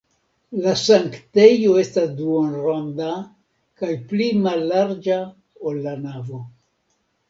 [0.61, 3.13] La sanktejo estas duonronda
[3.85, 5.23] kaj pli mallarĝa,
[5.71, 6.47] ol la navo.